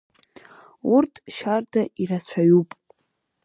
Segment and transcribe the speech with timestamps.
[0.93, 2.69] Урҭ шьарда ирацәаҩуп.